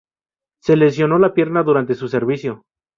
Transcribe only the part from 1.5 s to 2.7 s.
durante su servicio.